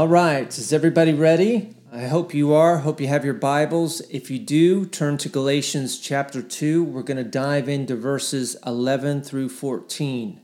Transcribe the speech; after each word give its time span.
All 0.00 0.08
right, 0.08 0.48
is 0.58 0.72
everybody 0.72 1.12
ready? 1.12 1.74
I 1.92 2.06
hope 2.06 2.32
you 2.32 2.54
are. 2.54 2.78
Hope 2.78 3.02
you 3.02 3.08
have 3.08 3.22
your 3.22 3.34
Bibles. 3.34 4.00
If 4.08 4.30
you 4.30 4.38
do, 4.38 4.86
turn 4.86 5.18
to 5.18 5.28
Galatians 5.28 5.98
chapter 6.00 6.40
2. 6.40 6.82
We're 6.82 7.02
going 7.02 7.22
to 7.22 7.22
dive 7.22 7.68
into 7.68 7.96
verses 7.96 8.56
11 8.64 9.20
through 9.20 9.50
14. 9.50 10.40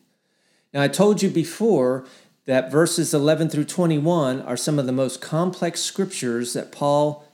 Now, 0.74 0.82
I 0.82 0.88
told 0.88 1.22
you 1.22 1.30
before 1.30 2.04
that 2.44 2.70
verses 2.70 3.14
11 3.14 3.48
through 3.48 3.64
21 3.64 4.42
are 4.42 4.58
some 4.58 4.78
of 4.78 4.84
the 4.84 4.92
most 4.92 5.22
complex 5.22 5.80
scriptures 5.80 6.52
that 6.52 6.70
Paul 6.70 7.26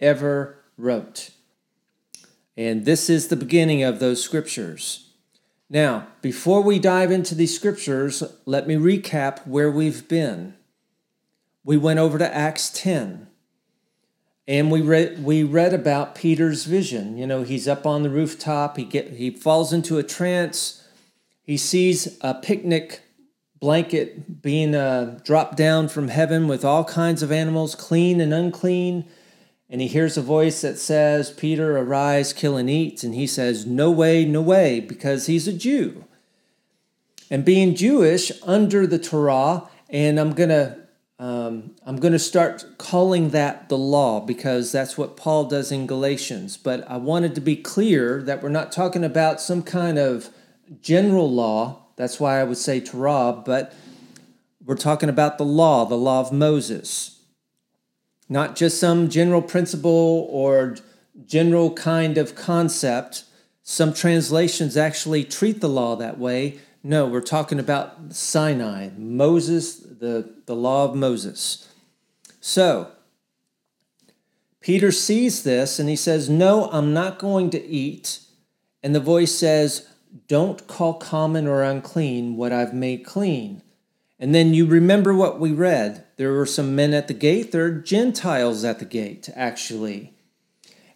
ever 0.00 0.58
wrote. 0.76 1.30
And 2.56 2.86
this 2.86 3.08
is 3.08 3.28
the 3.28 3.36
beginning 3.36 3.84
of 3.84 4.00
those 4.00 4.20
scriptures. 4.20 5.10
Now, 5.70 6.08
before 6.22 6.60
we 6.60 6.80
dive 6.80 7.12
into 7.12 7.36
these 7.36 7.54
scriptures, 7.54 8.24
let 8.46 8.66
me 8.66 8.74
recap 8.74 9.46
where 9.46 9.70
we've 9.70 10.08
been. 10.08 10.54
We 11.68 11.76
went 11.76 11.98
over 11.98 12.16
to 12.16 12.34
Acts 12.34 12.70
10 12.70 13.26
and 14.46 14.70
we 14.70 14.80
read 14.80 15.22
we 15.22 15.42
read 15.42 15.74
about 15.74 16.14
Peter's 16.14 16.64
vision. 16.64 17.18
You 17.18 17.26
know, 17.26 17.42
he's 17.42 17.68
up 17.68 17.84
on 17.84 18.02
the 18.02 18.08
rooftop, 18.08 18.78
he 18.78 18.84
get 18.84 19.10
he 19.10 19.30
falls 19.30 19.70
into 19.70 19.98
a 19.98 20.02
trance. 20.02 20.82
He 21.42 21.58
sees 21.58 22.16
a 22.22 22.32
picnic 22.32 23.02
blanket 23.60 24.40
being 24.40 24.74
uh, 24.74 25.20
dropped 25.22 25.58
down 25.58 25.88
from 25.88 26.08
heaven 26.08 26.48
with 26.48 26.64
all 26.64 26.84
kinds 26.84 27.22
of 27.22 27.30
animals, 27.30 27.74
clean 27.74 28.18
and 28.18 28.32
unclean. 28.32 29.04
And 29.68 29.82
he 29.82 29.88
hears 29.88 30.16
a 30.16 30.22
voice 30.22 30.62
that 30.62 30.78
says, 30.78 31.30
Peter, 31.30 31.76
arise, 31.76 32.32
kill 32.32 32.56
and 32.56 32.70
eat. 32.70 33.04
And 33.04 33.14
he 33.14 33.26
says, 33.26 33.66
No 33.66 33.90
way, 33.90 34.24
no 34.24 34.40
way, 34.40 34.80
because 34.80 35.26
he's 35.26 35.46
a 35.46 35.52
Jew. 35.52 36.06
And 37.30 37.44
being 37.44 37.74
Jewish 37.74 38.32
under 38.42 38.86
the 38.86 38.98
Torah, 38.98 39.68
and 39.90 40.18
I'm 40.18 40.32
going 40.32 40.48
to 40.48 40.87
um, 41.18 41.74
I'm 41.84 41.96
going 41.96 42.12
to 42.12 42.18
start 42.18 42.64
calling 42.78 43.30
that 43.30 43.68
the 43.68 43.78
law 43.78 44.20
because 44.20 44.70
that's 44.70 44.96
what 44.96 45.16
Paul 45.16 45.46
does 45.46 45.72
in 45.72 45.86
Galatians. 45.86 46.56
But 46.56 46.88
I 46.88 46.96
wanted 46.96 47.34
to 47.34 47.40
be 47.40 47.56
clear 47.56 48.22
that 48.22 48.40
we're 48.42 48.50
not 48.50 48.70
talking 48.70 49.02
about 49.02 49.40
some 49.40 49.62
kind 49.62 49.98
of 49.98 50.30
general 50.80 51.30
law. 51.30 51.86
That's 51.96 52.20
why 52.20 52.40
I 52.40 52.44
would 52.44 52.58
say 52.58 52.80
Torah, 52.80 53.42
but 53.44 53.74
we're 54.64 54.76
talking 54.76 55.08
about 55.08 55.38
the 55.38 55.44
law, 55.44 55.84
the 55.84 55.96
law 55.96 56.20
of 56.20 56.30
Moses. 56.30 57.20
Not 58.28 58.54
just 58.54 58.78
some 58.78 59.08
general 59.08 59.42
principle 59.42 60.28
or 60.30 60.76
general 61.26 61.72
kind 61.72 62.16
of 62.16 62.36
concept. 62.36 63.24
Some 63.62 63.92
translations 63.92 64.76
actually 64.76 65.24
treat 65.24 65.60
the 65.60 65.68
law 65.68 65.96
that 65.96 66.18
way. 66.18 66.60
No, 66.88 67.04
we're 67.04 67.20
talking 67.20 67.58
about 67.58 68.14
Sinai, 68.14 68.88
Moses, 68.96 69.76
the, 69.76 70.36
the 70.46 70.56
law 70.56 70.86
of 70.86 70.94
Moses. 70.94 71.68
So, 72.40 72.90
Peter 74.62 74.90
sees 74.90 75.42
this 75.42 75.78
and 75.78 75.90
he 75.90 75.96
says, 75.96 76.30
No, 76.30 76.70
I'm 76.72 76.94
not 76.94 77.18
going 77.18 77.50
to 77.50 77.62
eat. 77.62 78.20
And 78.82 78.94
the 78.94 79.00
voice 79.00 79.34
says, 79.34 79.86
Don't 80.28 80.66
call 80.66 80.94
common 80.94 81.46
or 81.46 81.62
unclean 81.62 82.38
what 82.38 82.52
I've 82.52 82.72
made 82.72 83.04
clean. 83.04 83.60
And 84.18 84.34
then 84.34 84.54
you 84.54 84.64
remember 84.64 85.12
what 85.12 85.38
we 85.38 85.52
read. 85.52 86.06
There 86.16 86.32
were 86.32 86.46
some 86.46 86.74
men 86.74 86.94
at 86.94 87.06
the 87.06 87.12
gate. 87.12 87.52
There 87.52 87.66
are 87.66 87.70
Gentiles 87.70 88.64
at 88.64 88.78
the 88.78 88.86
gate, 88.86 89.28
actually. 89.36 90.14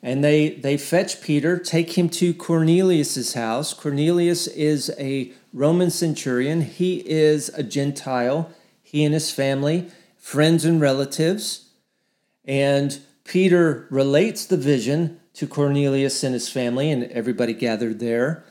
And 0.03 0.25
they, 0.25 0.51
they 0.51 0.77
fetch 0.77 1.23
Peter, 1.23 1.59
take 1.59 1.97
him 1.97 2.09
to 2.11 2.35
Cornelius's 2.35 3.35
house. 3.35 3.73
Cornelius 3.73 4.49
is 4.49 4.93
a 4.99 5.33
Roman 5.53 5.91
centurion. 5.91 6.63
He 6.63 7.09
is 7.09 7.51
a 7.51 7.63
Gentile 7.63 8.53
he 8.93 9.05
and 9.07 9.15
his 9.15 9.31
family, 9.31 9.89
friends 10.19 10.67
and 10.67 10.79
relatives. 10.79 11.71
And 12.45 13.01
Peter 13.25 13.87
relates 13.89 14.45
the 14.45 14.59
vision 14.59 15.19
to 15.33 15.47
Cornelius 15.47 16.23
and 16.23 16.35
his 16.35 16.51
family 16.51 16.91
and 16.91 17.05
everybody 17.05 17.55
gathered 17.55 18.01
there. 18.01 18.45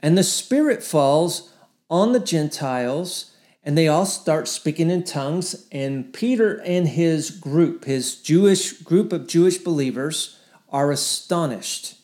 And 0.00 0.18
the 0.18 0.22
Spirit 0.22 0.82
falls 0.82 1.54
on 1.88 2.12
the 2.12 2.20
Gentiles, 2.20 3.32
and 3.64 3.78
they 3.78 3.88
all 3.88 4.04
start 4.04 4.48
speaking 4.48 4.90
in 4.90 5.02
tongues. 5.02 5.66
And 5.72 6.12
Peter 6.12 6.60
and 6.66 6.86
his 6.86 7.30
group, 7.30 7.86
his 7.86 8.16
Jewish 8.16 8.74
group 8.82 9.14
of 9.14 9.26
Jewish 9.26 9.56
believers, 9.56 10.35
are 10.70 10.90
astonished. 10.90 11.94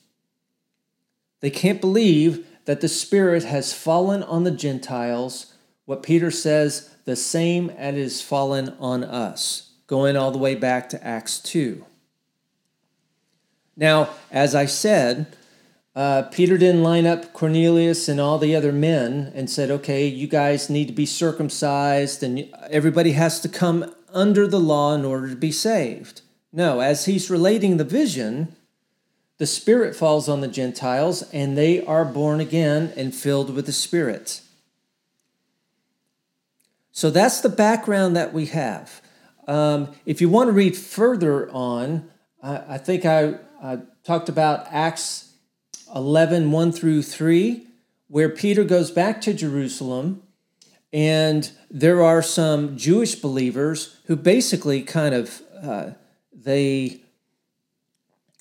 They 1.41 1.51
can't 1.51 1.81
believe 1.81 2.47
that 2.65 2.81
the 2.81 2.89
Spirit 2.89 3.45
has 3.45 3.73
fallen 3.73 4.23
on 4.23 4.45
the 4.45 4.51
Gentiles. 4.51 5.55
What 5.85 6.03
Peter 6.03 6.31
says, 6.31 6.95
the 7.05 7.17
same 7.17 7.71
as 7.71 7.97
is 7.97 8.23
fallen 8.23 8.77
on 8.79 9.03
us, 9.03 9.73
going 9.87 10.17
all 10.17 10.31
the 10.31 10.39
way 10.39 10.55
back 10.55 10.89
to 10.91 11.05
Acts 11.05 11.41
2. 11.41 11.85
Now, 13.77 14.11
as 14.31 14.55
I 14.55 14.67
said, 14.67 15.37
uh, 15.95 16.23
Peter 16.31 16.57
didn't 16.57 16.83
line 16.83 17.07
up 17.07 17.33
Cornelius 17.33 18.09
and 18.09 18.21
all 18.21 18.39
the 18.39 18.55
other 18.55 18.73
men 18.73 19.33
and 19.35 19.51
said, 19.51 19.71
okay, 19.71 20.07
you 20.07 20.27
guys 20.27 20.71
need 20.71 20.87
to 20.87 20.95
be 20.95 21.05
circumcised 21.05 22.23
and 22.23 22.49
everybody 22.71 23.13
has 23.13 23.41
to 23.41 23.49
come 23.49 23.95
under 24.13 24.47
the 24.47 24.61
law 24.61 24.95
in 24.95 25.05
order 25.05 25.29
to 25.29 25.37
be 25.37 25.53
saved. 25.53 26.23
No, 26.53 26.81
as 26.81 27.07
he's 27.07 27.31
relating 27.31 27.77
the 27.77 27.85
vision, 27.85 28.55
the 29.39 29.47
Spirit 29.47 29.97
falls 29.97 30.29
on 30.29 30.41
the 30.41 30.49
Gentiles 30.49 31.23
and 31.33 31.57
they 31.57 31.85
are 31.85 32.05
born 32.05 32.41
again 32.41 32.93
and 32.97 33.15
filled 33.15 33.55
with 33.55 33.67
the 33.67 33.73
Spirit. 33.73 34.43
So 36.93 37.11
that's 37.11 37.41
the 37.41 37.49
background 37.49 38.15
that 38.17 38.35
we 38.35 38.47
have. 38.47 39.01
Um, 39.49 39.95
if 40.05 40.21
you 40.21 40.29
want 40.29 40.49
to 40.49 40.53
read 40.53 40.77
further 40.77 41.51
on, 41.51 42.09
I, 42.43 42.75
I 42.75 42.79
think 42.79 43.07
I, 43.07 43.37
I, 43.63 43.81
talked 44.05 44.29
about 44.29 44.67
Acts 44.71 45.33
11 45.95 46.51
1 46.51 46.73
through 46.73 47.03
3, 47.03 47.67
where 48.09 48.29
Peter 48.29 48.63
goes 48.63 48.91
back 48.91 49.21
to 49.23 49.33
Jerusalem, 49.33 50.23
and 50.93 51.51
there 51.71 52.03
are 52.03 52.21
some 52.21 52.77
Jewish 52.77 53.15
believers 53.15 53.99
who 54.07 54.17
basically 54.17 54.83
kind 54.83 55.15
of 55.15 55.43
uh, 55.63 55.91
they 56.45 57.01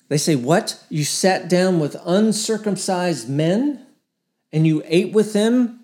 they 0.08 0.18
say, 0.18 0.36
"What? 0.36 0.84
You 0.88 1.04
sat 1.04 1.48
down 1.48 1.80
with 1.80 1.96
uncircumcised 2.04 3.28
men, 3.28 3.86
and 4.52 4.66
you 4.66 4.82
ate 4.86 5.12
with 5.12 5.32
them?" 5.32 5.80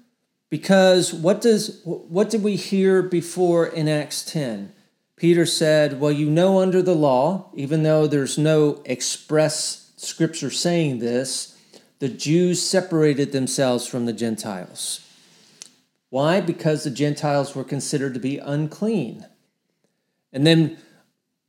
Because 0.50 1.12
what 1.12 1.40
does 1.40 1.80
what 1.84 2.30
did 2.30 2.42
we 2.42 2.56
hear 2.56 3.02
before 3.02 3.66
in 3.66 3.88
Acts 3.88 4.24
10? 4.24 4.72
Peter 5.18 5.44
said, 5.44 6.00
Well, 6.00 6.12
you 6.12 6.30
know, 6.30 6.60
under 6.60 6.80
the 6.80 6.94
law, 6.94 7.50
even 7.54 7.82
though 7.82 8.06
there's 8.06 8.38
no 8.38 8.80
express 8.84 9.92
scripture 9.96 10.50
saying 10.50 11.00
this, 11.00 11.56
the 11.98 12.08
Jews 12.08 12.62
separated 12.62 13.32
themselves 13.32 13.86
from 13.86 14.06
the 14.06 14.12
Gentiles. 14.12 15.04
Why? 16.10 16.40
Because 16.40 16.84
the 16.84 16.90
Gentiles 16.90 17.54
were 17.54 17.64
considered 17.64 18.14
to 18.14 18.20
be 18.20 18.38
unclean. 18.38 19.26
And 20.32 20.46
then 20.46 20.78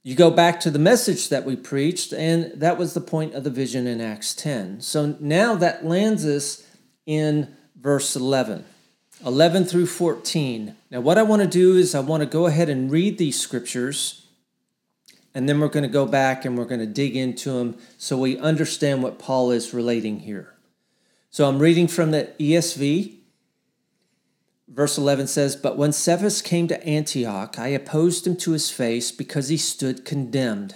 you 0.09 0.15
go 0.15 0.31
back 0.31 0.59
to 0.61 0.71
the 0.71 0.79
message 0.79 1.29
that 1.29 1.45
we 1.45 1.56
preached, 1.56 2.13
and 2.13 2.51
that 2.59 2.79
was 2.79 2.95
the 2.95 3.00
point 3.00 3.35
of 3.35 3.44
the 3.44 3.51
vision 3.51 3.85
in 3.85 4.01
Acts 4.01 4.33
10. 4.33 4.81
So 4.81 5.15
now 5.19 5.53
that 5.53 5.85
lands 5.85 6.25
us 6.25 6.65
in 7.06 7.56
verse 7.79 8.15
11. 8.15 8.65
11 9.23 9.65
through 9.65 9.85
14. 9.85 10.75
Now, 10.89 11.00
what 11.01 11.19
I 11.19 11.21
want 11.21 11.44
to 11.44 11.47
do 11.47 11.75
is 11.75 11.94
I 11.94 12.00
want 12.00 12.21
to 12.21 12.27
go 12.27 12.47
ahead 12.47 12.69
and 12.69 12.89
read 12.89 13.19
these 13.19 13.39
scriptures, 13.39 14.25
and 15.35 15.47
then 15.47 15.59
we're 15.59 15.67
going 15.67 15.83
to 15.83 15.88
go 15.88 16.07
back 16.07 16.44
and 16.44 16.57
we're 16.57 16.65
going 16.65 16.81
to 16.81 16.88
dig 16.88 17.15
into 17.15 17.51
them 17.51 17.77
so 18.00 18.17
we 18.17 18.35
understand 18.39 19.03
what 19.03 19.19
Paul 19.19 19.51
is 19.51 19.75
relating 19.75 20.21
here. 20.21 20.56
So 21.29 21.47
I'm 21.47 21.59
reading 21.59 21.88
from 21.88 22.09
the 22.09 22.33
ESV. 22.39 23.19
Verse 24.69 24.98
11 24.98 25.27
says, 25.27 25.56
But 25.56 25.77
when 25.77 25.92
Cephas 25.92 26.42
came 26.42 26.68
to 26.68 26.83
Antioch, 26.86 27.57
I 27.57 27.69
opposed 27.69 28.25
him 28.27 28.36
to 28.38 28.51
his 28.51 28.69
face 28.69 29.12
because 29.12 29.50
he 29.50 29.57
stood 29.57 30.06
condemned. 30.06 30.75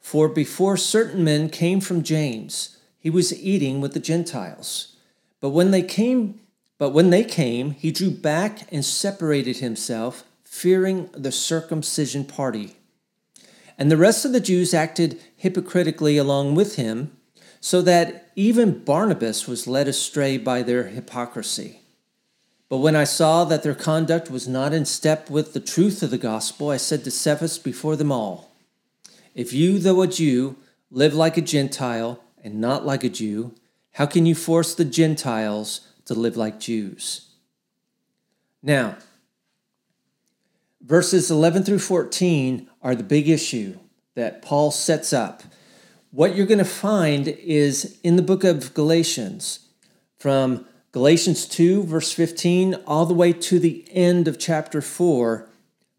For 0.00 0.28
before 0.28 0.76
certain 0.76 1.22
men 1.22 1.48
came 1.48 1.80
from 1.80 2.02
James, 2.02 2.78
he 2.98 3.10
was 3.10 3.32
eating 3.32 3.80
with 3.80 3.94
the 3.94 4.00
Gentiles. 4.00 4.96
But 5.40 5.50
when 5.50 5.70
they 5.70 5.82
came 5.82 6.40
but 6.82 6.90
when 6.90 7.10
they 7.10 7.22
came, 7.22 7.70
he 7.70 7.92
drew 7.92 8.10
back 8.10 8.66
and 8.72 8.84
separated 8.84 9.58
himself, 9.58 10.24
fearing 10.42 11.08
the 11.12 11.30
circumcision 11.30 12.24
party. 12.24 12.74
And 13.78 13.88
the 13.88 13.96
rest 13.96 14.24
of 14.24 14.32
the 14.32 14.40
Jews 14.40 14.74
acted 14.74 15.20
hypocritically 15.36 16.16
along 16.16 16.56
with 16.56 16.74
him, 16.74 17.16
so 17.60 17.82
that 17.82 18.32
even 18.34 18.82
Barnabas 18.82 19.46
was 19.46 19.68
led 19.68 19.86
astray 19.86 20.38
by 20.38 20.64
their 20.64 20.88
hypocrisy. 20.88 21.81
But 22.72 22.78
when 22.78 22.96
I 22.96 23.04
saw 23.04 23.44
that 23.44 23.62
their 23.62 23.74
conduct 23.74 24.30
was 24.30 24.48
not 24.48 24.72
in 24.72 24.86
step 24.86 25.28
with 25.28 25.52
the 25.52 25.60
truth 25.60 26.02
of 26.02 26.10
the 26.10 26.16
gospel, 26.16 26.70
I 26.70 26.78
said 26.78 27.04
to 27.04 27.10
Cephas 27.10 27.58
before 27.58 27.96
them 27.96 28.10
all, 28.10 28.50
If 29.34 29.52
you, 29.52 29.78
though 29.78 30.00
a 30.00 30.06
Jew, 30.06 30.56
live 30.90 31.12
like 31.12 31.36
a 31.36 31.42
Gentile 31.42 32.24
and 32.42 32.62
not 32.62 32.86
like 32.86 33.04
a 33.04 33.10
Jew, 33.10 33.54
how 33.96 34.06
can 34.06 34.24
you 34.24 34.34
force 34.34 34.74
the 34.74 34.86
Gentiles 34.86 35.86
to 36.06 36.14
live 36.14 36.34
like 36.34 36.58
Jews. 36.58 37.28
Now, 38.62 38.96
verses 40.80 41.30
11 41.30 41.64
through 41.64 41.80
14 41.80 42.70
are 42.80 42.94
the 42.94 43.02
big 43.02 43.28
issue 43.28 43.76
that 44.14 44.40
Paul 44.40 44.70
sets 44.70 45.12
up. 45.12 45.42
What 46.10 46.34
you're 46.34 46.46
going 46.46 46.56
to 46.56 46.64
find 46.64 47.28
is 47.28 47.98
in 48.02 48.16
the 48.16 48.22
book 48.22 48.44
of 48.44 48.72
Galatians, 48.72 49.58
from 50.18 50.64
Galatians 50.92 51.46
2, 51.46 51.84
verse 51.84 52.12
15, 52.12 52.74
all 52.86 53.06
the 53.06 53.14
way 53.14 53.32
to 53.32 53.58
the 53.58 53.84
end 53.90 54.28
of 54.28 54.38
chapter 54.38 54.82
4, 54.82 55.48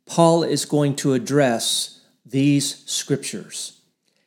Paul 0.06 0.44
is 0.44 0.66
going 0.66 0.96
to 0.98 1.14
address 1.14 2.02
these 2.24 2.84
scriptures. 2.86 3.82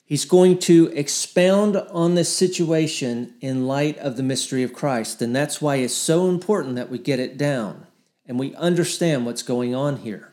He's 0.04 0.24
going 0.24 0.58
to 0.60 0.90
expound 0.94 1.76
on 1.76 2.16
this 2.16 2.32
situation 2.32 3.34
in 3.40 3.68
light 3.68 3.96
of 3.98 4.16
the 4.16 4.24
mystery 4.24 4.64
of 4.64 4.72
Christ. 4.72 5.22
And 5.22 5.34
that's 5.34 5.60
why 5.62 5.76
it's 5.76 5.94
so 5.94 6.28
important 6.28 6.74
that 6.74 6.90
we 6.90 6.98
get 6.98 7.20
it 7.20 7.38
down 7.38 7.86
and 8.26 8.38
we 8.38 8.54
understand 8.56 9.24
what's 9.24 9.42
going 9.44 9.72
on 9.72 9.98
here. 9.98 10.32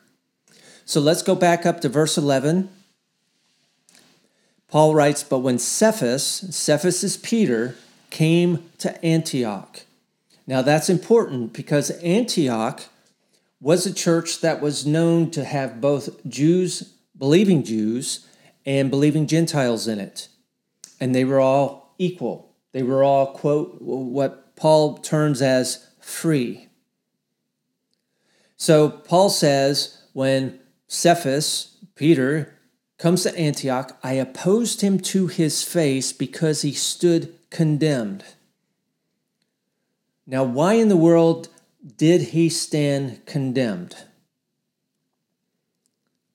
So 0.84 1.00
let's 1.00 1.22
go 1.22 1.36
back 1.36 1.66
up 1.66 1.80
to 1.82 1.90
verse 1.90 2.18
11. 2.18 2.70
Paul 4.68 4.96
writes, 4.96 5.24
But 5.24 5.40
when 5.40 5.60
Cephas, 5.60 6.24
Cephas 6.24 7.04
is 7.04 7.18
Peter, 7.18 7.76
came 8.10 8.70
to 8.80 9.04
Antioch. 9.06 9.82
Now 10.46 10.62
that's 10.62 10.90
important 10.90 11.54
because 11.54 11.90
Antioch 12.02 12.84
was 13.62 13.86
a 13.86 13.94
church 13.94 14.42
that 14.42 14.62
was 14.62 14.86
known 14.86 15.32
to 15.32 15.46
have 15.46 15.80
both 15.80 16.26
Jews, 16.28 16.94
believing 17.18 17.64
Jews, 17.64 18.28
and 18.66 18.90
believing 18.90 19.26
Gentiles 19.26 19.88
in 19.88 20.00
it. 20.00 20.28
And 21.00 21.16
they 21.16 21.24
were 21.24 21.40
all 21.40 21.96
equal. 21.98 22.54
They 22.74 22.84
were 22.84 23.04
all, 23.04 23.28
quote, 23.28 23.82
what 23.82 24.56
Paul 24.56 24.98
terms 24.98 25.42
as 25.42 25.88
free. 26.00 26.68
So 28.58 28.90
Paul 28.90 29.30
says, 29.30 30.02
when 30.14 30.60
Cephas, 30.88 31.78
Peter, 31.96 32.58
comes 32.98 33.24
to 33.24 33.38
Antioch, 33.38 33.98
I 34.04 34.14
opposed 34.14 34.82
him 34.82 35.00
to 35.00 35.28
his 35.28 35.64
face 35.64 36.14
because 36.14 36.62
he 36.62 36.74
stood 36.74 37.34
condemned. 37.50 38.24
Now, 40.26 40.44
why 40.44 40.74
in 40.74 40.90
the 40.90 40.98
world 40.98 41.50
did 41.98 42.22
he 42.22 42.50
stand 42.50 43.26
condemned? 43.26 43.96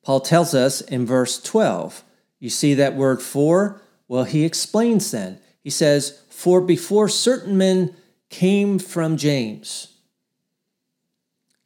Paul 0.05 0.20
tells 0.20 0.55
us 0.55 0.81
in 0.81 1.06
verse 1.06 1.43
12 1.43 2.02
you 2.38 2.50
see 2.50 2.75
that 2.75 2.94
word 2.94 3.20
for? 3.20 3.82
Well, 4.06 4.25
he 4.25 4.44
explains 4.44 5.11
then. 5.11 5.40
He 5.62 5.70
says, 5.70 6.23
For 6.31 6.61
before 6.61 7.08
certain 7.08 7.58
men 7.58 7.96
came 8.31 8.79
from 8.79 9.17
James, 9.17 9.94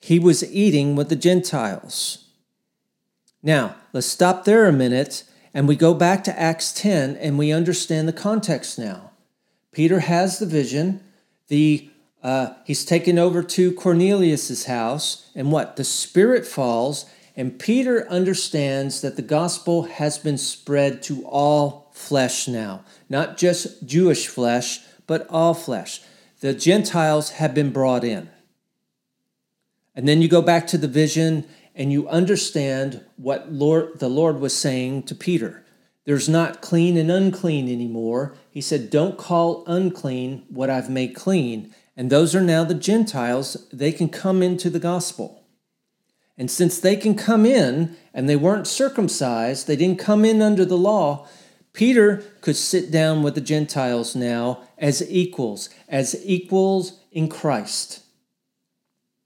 he 0.01 0.19
was 0.19 0.51
eating 0.53 0.97
with 0.97 1.09
the 1.09 1.17
Gentiles. 1.17 2.25
Now, 3.43 3.77
let's 3.93 4.07
stop 4.07 4.45
there 4.45 4.67
a 4.67 4.73
minute 4.73 5.25
and 5.55 5.69
we 5.69 5.77
go 5.77 5.95
back 5.95 6.25
to 6.25 6.41
Acts 6.41 6.73
10 6.73 7.17
and 7.17 7.39
we 7.39 7.53
understand 7.53 8.09
the 8.09 8.13
context 8.13 8.79
now. 8.79 9.13
Peter 9.71 10.01
has 10.01 10.39
the 10.39 10.47
vision. 10.47 11.03
The 11.49 11.92
uh, 12.23 12.55
he's 12.65 12.85
taken 12.85 13.19
over 13.19 13.43
to 13.43 13.73
Cornelius's 13.73 14.67
house, 14.67 15.29
and 15.35 15.51
what? 15.51 15.77
The 15.77 15.85
Spirit 15.85 16.47
falls, 16.47 17.07
and 17.37 17.59
Peter 17.59 18.09
understands 18.09 19.01
that 19.01 19.17
the 19.17 19.23
gospel 19.23 19.85
has 19.85 20.19
been 20.19 20.39
spread 20.39 21.03
to 21.05 21.25
all 21.25 21.91
flesh 21.93 22.47
now, 22.47 22.85
not 23.09 23.37
just 23.37 23.85
Jewish 23.87 24.29
flesh, 24.29 24.81
but 25.07 25.27
all 25.29 25.55
flesh. 25.55 26.01
The 26.41 26.55
Gentiles 26.55 27.31
have 27.31 27.55
been 27.55 27.73
brought 27.73 28.05
in. 28.05 28.31
And 29.95 30.09
then 30.09 30.23
you 30.23 30.29
go 30.29 30.43
back 30.43 30.67
to 30.69 30.79
the 30.79 30.89
vision 30.89 31.47
and 31.75 31.93
you 31.93 32.09
understand 32.09 33.05
what 33.17 33.53
Lord, 33.53 33.99
the 33.99 34.09
Lord 34.09 34.41
was 34.41 34.57
saying 34.57 35.05
to 35.05 35.15
Peter. 35.15 35.65
There's 36.05 36.29
not 36.29 36.61
clean 36.61 36.97
and 36.97 37.11
unclean 37.11 37.71
anymore. 37.71 38.35
He 38.51 38.61
said, 38.61 38.91
Don't 38.91 39.17
call 39.17 39.65
unclean 39.67 40.45
what 40.49 40.69
I've 40.69 40.91
made 40.91 41.15
clean. 41.15 41.75
And 41.97 42.11
those 42.11 42.35
are 42.35 42.41
now 42.41 42.65
the 42.65 42.75
Gentiles. 42.75 43.69
They 43.73 43.93
can 43.93 44.09
come 44.09 44.43
into 44.43 44.71
the 44.71 44.79
gospel. 44.79 45.45
And 46.39 46.51
since 46.51 46.79
they 46.79 46.97
can 46.97 47.15
come 47.15 47.45
in 47.45 47.97
and 48.15 48.29
they 48.29 48.37
weren't 48.37 48.67
circumcised, 48.67 49.67
they 49.67 49.77
didn't 49.77 49.99
come 49.99 50.25
in 50.25 50.41
under 50.41 50.65
the 50.65 50.79
law, 50.79 51.29
Peter 51.73 52.23
could 52.41 52.57
sit 52.57 52.91
down 52.91 53.23
with 53.23 53.35
the 53.35 53.41
Gentiles 53.41 54.15
now 54.15 54.63
as 54.79 55.09
equals, 55.11 55.71
as 55.89 56.21
equals 56.25 57.01
in 57.11 57.29
Christ. 57.29 58.03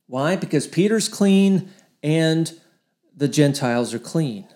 Why? 0.07 0.37
Because 0.37 0.67
Peter's 0.67 1.09
clean 1.09 1.71
and 2.03 2.53
the 3.17 3.29
Gentiles 3.29 3.95
are 3.95 3.99
clean. 3.99 4.47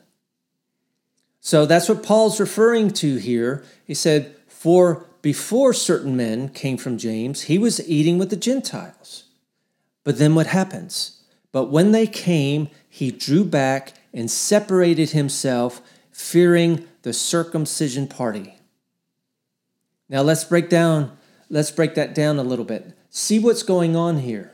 So 1.41 1.67
that's 1.67 1.89
what 1.89 2.03
Paul's 2.03 2.39
referring 2.39 2.91
to 2.91 3.17
here. 3.17 3.65
He 3.85 3.95
said, 3.95 4.37
For 4.47 5.07
before 5.23 5.73
certain 5.73 6.17
men 6.17 6.49
came 6.49 6.77
from 6.77 6.99
James, 6.99 7.43
he 7.43 7.59
was 7.59 7.87
eating 7.89 8.19
with 8.19 8.31
the 8.31 8.37
Gentiles. 8.37 9.25
But 10.05 10.19
then 10.19 10.35
what 10.35 10.47
happens? 10.47 11.23
But 11.53 11.67
when 11.67 11.93
they 11.93 12.07
came, 12.07 12.69
he 12.89 13.11
drew 13.11 13.45
back 13.45 13.93
and 14.13 14.31
separated 14.31 15.11
himself, 15.11 15.81
fearing 16.11 16.87
the 17.03 17.13
circumcision 17.13 18.07
party. 18.07 18.55
Now 20.09 20.23
let's 20.23 20.45
break 20.45 20.69
down, 20.69 21.17
let's 21.49 21.71
break 21.71 21.95
that 21.95 22.15
down 22.15 22.39
a 22.39 22.43
little 22.43 22.65
bit. 22.65 22.93
See 23.09 23.39
what's 23.39 23.63
going 23.63 23.97
on 23.97 24.19
here. 24.19 24.53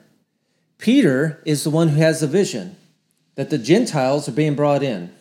Peter 0.79 1.43
is 1.45 1.65
the 1.65 1.71
one 1.71 1.89
who 1.89 2.01
has 2.01 2.21
the 2.21 2.27
vision 2.27 2.77
that 3.35 3.51
the 3.51 3.59
Gentiles 3.59 4.29
are 4.29 4.33
being 4.33 4.55
brought 4.55 4.83
in. 4.83 5.13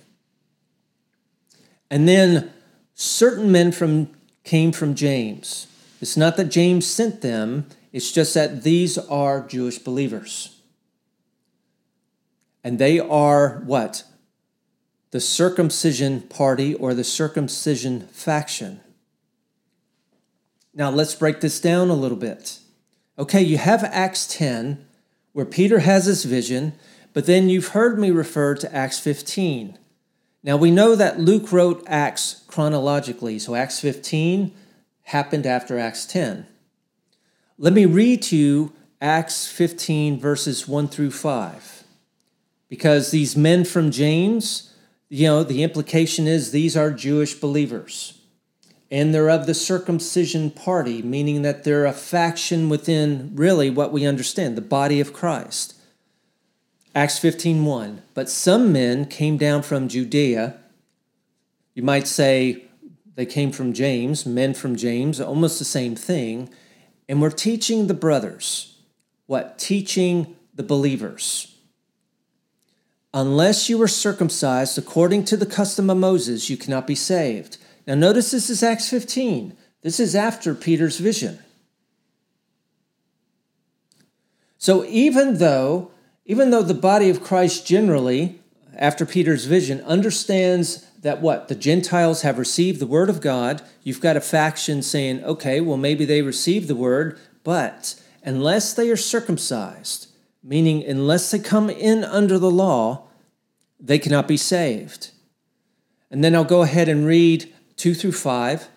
And 1.90 2.08
then 2.08 2.52
certain 2.94 3.52
men 3.52 3.72
from 3.72 4.10
came 4.46 4.72
from 4.72 4.96
James. 4.96 5.68
It's 6.00 6.16
not 6.16 6.38
that 6.38 6.46
James 6.46 6.88
sent 6.88 7.22
them, 7.22 7.66
it's 7.92 8.12
just 8.12 8.34
that 8.36 8.64
these 8.64 8.98
are 8.98 9.46
Jewish 9.46 9.80
believers. 9.80 10.62
And 12.64 12.80
they 12.80 13.00
are 13.00 13.62
what? 13.66 14.04
The 15.12 15.20
circumcision 15.20 16.22
party 16.22 16.74
or 16.74 16.94
the 16.94 17.04
circumcision 17.04 18.08
faction. 18.08 18.80
Now 20.74 20.90
let's 20.90 21.16
break 21.16 21.42
this 21.42 21.60
down 21.60 21.90
a 21.90 21.94
little 21.94 22.18
bit. 22.18 22.60
Okay, 23.18 23.42
you 23.42 23.58
have 23.58 23.84
Acts 23.84 24.28
10 24.28 24.86
where 25.32 25.46
Peter 25.46 25.80
has 25.80 26.06
this 26.06 26.24
vision, 26.24 26.74
but 27.14 27.26
then 27.26 27.50
you've 27.50 27.70
heard 27.70 27.98
me 27.98 28.12
refer 28.12 28.56
to 28.56 28.76
Acts 28.76 29.00
15. 29.00 29.78
Now 30.46 30.58
we 30.58 30.70
know 30.70 30.96
that 30.96 31.20
Luke 31.20 31.52
wrote 31.52 31.84
Acts 31.88 32.44
chronologically, 32.48 33.40
so 33.40 33.56
Acts 33.56 33.80
15 33.80 34.54
happened 35.06 35.48
after 35.48 35.80
Acts 35.80 36.06
10. 36.06 36.46
Let 37.58 37.74
me 37.74 37.88
read 37.88 38.22
to 38.24 38.38
you 38.38 38.74
Acts 39.02 39.48
15, 39.48 40.20
verses 40.20 40.68
1 40.68 40.88
through 40.88 41.12
5 41.12 41.84
because 42.70 43.10
these 43.10 43.36
men 43.36 43.64
from 43.66 43.90
James, 43.90 44.74
you 45.10 45.26
know, 45.28 45.44
the 45.44 45.64
implication 45.64 46.28
is 46.28 46.52
these 46.52 46.78
are 46.78 46.92
Jewish 46.92 47.34
believers. 47.34 48.20
And 48.92 49.14
they're 49.14 49.30
of 49.32 49.48
the 49.48 49.54
circumcision 49.54 50.52
party, 50.52 51.02
meaning 51.02 51.42
that 51.42 51.64
they're 51.64 51.86
a 51.86 51.94
faction 51.94 52.70
within 52.70 53.32
really 53.34 53.72
what 53.72 53.92
we 53.92 54.06
understand, 54.06 54.56
the 54.56 54.62
body 54.62 55.00
of 55.00 55.12
Christ. 55.12 55.75
Acts 56.96 57.20
15:1. 57.20 58.02
But 58.14 58.30
some 58.30 58.72
men 58.72 59.06
came 59.06 59.38
down 59.38 59.62
from 59.62 59.90
Judea. 59.90 60.56
You 61.76 61.84
might 61.84 62.08
say 62.08 62.64
they 63.16 63.26
came 63.26 63.52
from 63.52 63.74
James, 63.74 64.26
men 64.26 64.54
from 64.54 64.76
James, 64.76 65.20
almost 65.20 65.60
the 65.60 65.66
same 65.66 65.96
thing, 65.96 66.50
and 67.08 67.22
were 67.22 67.30
teaching 67.30 67.88
the 67.88 67.94
brothers. 67.94 68.78
What? 69.28 69.60
Teaching 69.60 70.36
the 70.54 70.64
believers 70.64 71.56
Unless 73.16 73.70
you 73.70 73.82
are 73.82 73.88
circumcised 73.88 74.78
according 74.78 75.24
to 75.24 75.38
the 75.38 75.46
custom 75.46 75.90
of 75.90 75.96
Moses, 75.96 76.50
you 76.50 76.58
cannot 76.58 76.86
be 76.86 76.96
saved. 76.96 77.58
Now, 77.88 77.96
notice 77.96 78.32
this 78.32 78.50
is 78.50 78.62
Acts 78.62 78.90
15. 78.90 79.56
This 79.84 80.02
is 80.02 80.16
after 80.16 80.54
Peter's 80.54 81.00
vision. 81.00 81.40
So, 84.58 84.84
even 84.84 85.38
though, 85.38 85.92
even 86.26 86.50
though 86.50 86.64
the 86.64 86.74
body 86.74 87.10
of 87.10 87.24
Christ 87.24 87.66
generally, 87.66 88.42
after 88.76 89.06
Peter's 89.06 89.46
vision, 89.46 89.82
understands 89.82 90.86
that 91.02 91.22
what? 91.22 91.48
The 91.48 91.56
Gentiles 91.56 92.24
have 92.24 92.40
received 92.40 92.80
the 92.80 92.88
word 92.88 93.10
of 93.10 93.22
God, 93.22 93.62
you've 93.84 94.02
got 94.02 94.18
a 94.18 94.22
faction 94.22 94.82
saying, 94.82 95.24
okay, 95.24 95.62
well, 95.62 95.78
maybe 95.78 96.04
they 96.04 96.24
received 96.24 96.68
the 96.68 96.76
word, 96.76 97.20
but 97.44 98.02
unless 98.24 98.74
they 98.74 98.90
are 98.90 98.98
circumcised, 98.98 100.08
meaning 100.44 100.84
unless 100.84 101.30
they 101.30 101.40
come 101.40 101.70
in 101.70 102.04
under 102.04 102.40
the 102.40 102.50
law, 102.50 103.08
they 103.80 104.00
cannot 104.00 104.28
be 104.28 104.38
saved. 104.38 105.12
And 106.10 106.24
then 106.24 106.34
I'll 106.34 106.44
go 106.44 106.64
ahead 106.64 106.90
and 106.90 107.06
read 107.06 107.54
2 107.76 107.94
through 107.94 108.14
5. 108.14 108.68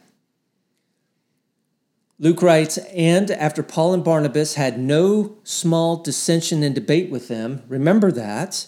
Luke 2.21 2.43
writes, 2.43 2.79
And 2.79 3.31
after 3.31 3.63
Paul 3.63 3.95
and 3.95 4.03
Barnabas 4.03 4.55
had 4.55 4.77
no 4.77 5.37
small 5.45 5.97
dissension 5.97 6.65
and 6.65 6.75
debate 6.75 7.11
with 7.11 7.29
them, 7.29 7.63
remember 7.69 8.11
that, 8.11 8.67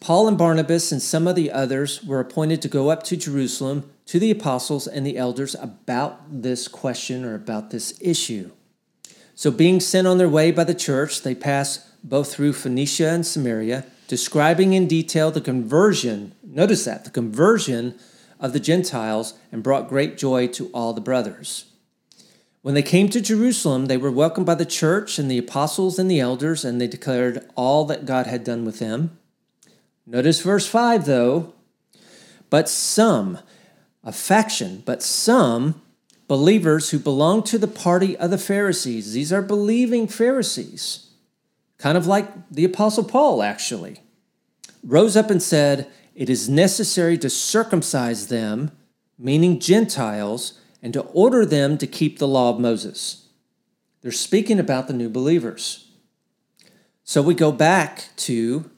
Paul 0.00 0.28
and 0.28 0.36
Barnabas 0.36 0.92
and 0.92 1.00
some 1.00 1.26
of 1.26 1.34
the 1.34 1.50
others 1.50 2.04
were 2.04 2.20
appointed 2.20 2.60
to 2.60 2.68
go 2.68 2.90
up 2.90 3.02
to 3.04 3.16
Jerusalem 3.16 3.90
to 4.04 4.18
the 4.18 4.30
apostles 4.30 4.86
and 4.86 5.06
the 5.06 5.16
elders 5.16 5.54
about 5.54 6.42
this 6.42 6.68
question 6.68 7.24
or 7.24 7.34
about 7.34 7.70
this 7.70 7.98
issue. 8.02 8.50
So, 9.34 9.50
being 9.50 9.80
sent 9.80 10.06
on 10.06 10.18
their 10.18 10.28
way 10.28 10.50
by 10.50 10.64
the 10.64 10.74
church, 10.74 11.22
they 11.22 11.34
pass 11.34 11.90
both 12.04 12.34
through 12.34 12.52
Phoenicia 12.52 13.08
and 13.08 13.26
Samaria, 13.26 13.86
describing 14.08 14.74
in 14.74 14.86
detail 14.86 15.30
the 15.30 15.40
conversion, 15.40 16.34
notice 16.42 16.84
that, 16.84 17.06
the 17.06 17.10
conversion 17.10 17.94
of 18.38 18.52
the 18.52 18.60
Gentiles, 18.60 19.32
and 19.50 19.62
brought 19.62 19.88
great 19.88 20.18
joy 20.18 20.48
to 20.48 20.68
all 20.74 20.92
the 20.92 21.00
brothers. 21.00 21.64
When 22.64 22.72
they 22.72 22.82
came 22.82 23.10
to 23.10 23.20
Jerusalem, 23.20 23.86
they 23.86 23.98
were 23.98 24.10
welcomed 24.10 24.46
by 24.46 24.54
the 24.54 24.64
church 24.64 25.18
and 25.18 25.30
the 25.30 25.36
apostles 25.36 25.98
and 25.98 26.10
the 26.10 26.18
elders, 26.18 26.64
and 26.64 26.80
they 26.80 26.86
declared 26.86 27.46
all 27.56 27.84
that 27.84 28.06
God 28.06 28.26
had 28.26 28.42
done 28.42 28.64
with 28.64 28.78
them. 28.78 29.18
Notice 30.06 30.40
verse 30.40 30.66
5, 30.66 31.04
though. 31.04 31.52
But 32.48 32.70
some, 32.70 33.38
a 34.02 34.12
faction, 34.12 34.82
but 34.86 35.02
some 35.02 35.82
believers 36.26 36.88
who 36.88 36.98
belonged 36.98 37.44
to 37.46 37.58
the 37.58 37.68
party 37.68 38.16
of 38.16 38.30
the 38.30 38.38
Pharisees, 38.38 39.12
these 39.12 39.30
are 39.30 39.42
believing 39.42 40.08
Pharisees, 40.08 41.10
kind 41.76 41.98
of 41.98 42.06
like 42.06 42.30
the 42.50 42.64
Apostle 42.64 43.04
Paul, 43.04 43.42
actually, 43.42 44.00
rose 44.82 45.18
up 45.18 45.28
and 45.28 45.42
said, 45.42 45.86
It 46.14 46.30
is 46.30 46.48
necessary 46.48 47.18
to 47.18 47.28
circumcise 47.28 48.28
them, 48.28 48.70
meaning 49.18 49.60
Gentiles, 49.60 50.58
and 50.84 50.92
to 50.92 51.00
order 51.00 51.46
them 51.46 51.78
to 51.78 51.86
keep 51.86 52.18
the 52.18 52.28
law 52.28 52.50
of 52.50 52.60
Moses. 52.60 53.28
They're 54.02 54.12
speaking 54.12 54.60
about 54.60 54.86
the 54.86 54.92
new 54.92 55.08
believers. 55.08 55.88
So 57.04 57.22
we 57.22 57.34
go 57.34 57.50
back 57.50 58.10
to 58.16 58.70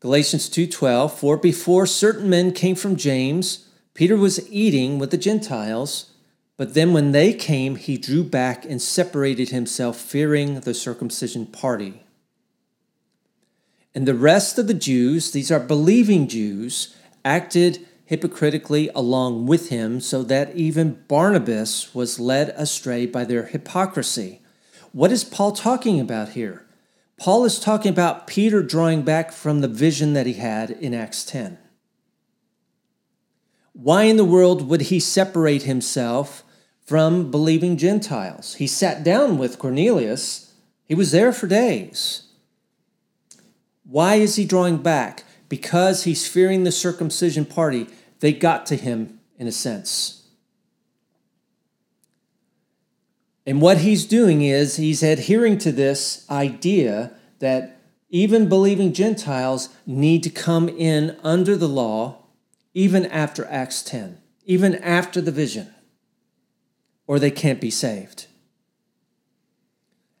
Galatians 0.00 0.50
2:12, 0.50 1.18
for 1.18 1.38
before 1.38 1.86
certain 1.86 2.28
men 2.28 2.52
came 2.52 2.76
from 2.76 2.96
James, 2.96 3.64
Peter 3.94 4.16
was 4.16 4.46
eating 4.50 4.98
with 4.98 5.10
the 5.10 5.16
Gentiles, 5.16 6.10
but 6.58 6.74
then 6.74 6.92
when 6.92 7.12
they 7.12 7.32
came, 7.32 7.76
he 7.76 7.96
drew 7.96 8.22
back 8.22 8.66
and 8.66 8.82
separated 8.82 9.48
himself, 9.48 9.98
fearing 9.98 10.60
the 10.60 10.74
circumcision 10.74 11.46
party. 11.46 12.02
And 13.94 14.06
the 14.06 14.14
rest 14.14 14.58
of 14.58 14.66
the 14.66 14.74
Jews, 14.74 15.30
these 15.30 15.50
are 15.50 15.60
believing 15.60 16.28
Jews, 16.28 16.94
acted 17.24 17.86
hypocritically 18.06 18.90
along 18.94 19.46
with 19.46 19.70
him, 19.70 20.00
so 20.00 20.22
that 20.22 20.54
even 20.54 21.02
Barnabas 21.08 21.94
was 21.94 22.20
led 22.20 22.50
astray 22.50 23.06
by 23.06 23.24
their 23.24 23.46
hypocrisy. 23.46 24.40
What 24.92 25.10
is 25.10 25.24
Paul 25.24 25.52
talking 25.52 25.98
about 25.98 26.30
here? 26.30 26.66
Paul 27.16 27.44
is 27.44 27.58
talking 27.58 27.90
about 27.90 28.26
Peter 28.26 28.62
drawing 28.62 29.02
back 29.02 29.32
from 29.32 29.60
the 29.60 29.68
vision 29.68 30.12
that 30.12 30.26
he 30.26 30.34
had 30.34 30.70
in 30.70 30.92
Acts 30.92 31.24
10. 31.24 31.58
Why 33.72 34.04
in 34.04 34.16
the 34.16 34.24
world 34.24 34.68
would 34.68 34.82
he 34.82 35.00
separate 35.00 35.62
himself 35.62 36.44
from 36.84 37.30
believing 37.30 37.76
Gentiles? 37.76 38.54
He 38.54 38.66
sat 38.66 39.02
down 39.02 39.38
with 39.38 39.58
Cornelius, 39.58 40.52
he 40.84 40.94
was 40.94 41.10
there 41.10 41.32
for 41.32 41.46
days. 41.46 42.28
Why 43.84 44.16
is 44.16 44.36
he 44.36 44.44
drawing 44.44 44.78
back? 44.78 45.24
Because 45.48 46.04
he's 46.04 46.26
fearing 46.26 46.64
the 46.64 46.72
circumcision 46.72 47.44
party. 47.44 47.86
They 48.20 48.32
got 48.32 48.66
to 48.66 48.76
him 48.76 49.20
in 49.38 49.46
a 49.46 49.52
sense. 49.52 50.24
And 53.46 53.60
what 53.60 53.78
he's 53.78 54.06
doing 54.06 54.42
is 54.42 54.76
he's 54.76 55.02
adhering 55.02 55.58
to 55.58 55.72
this 55.72 56.28
idea 56.30 57.12
that 57.40 57.80
even 58.08 58.48
believing 58.48 58.92
Gentiles 58.92 59.68
need 59.86 60.22
to 60.22 60.30
come 60.30 60.68
in 60.68 61.18
under 61.22 61.56
the 61.56 61.68
law 61.68 62.22
even 62.72 63.06
after 63.06 63.44
Acts 63.46 63.82
10, 63.82 64.18
even 64.44 64.76
after 64.76 65.20
the 65.20 65.30
vision, 65.30 65.72
or 67.06 67.18
they 67.18 67.30
can't 67.30 67.60
be 67.60 67.70
saved. 67.70 68.26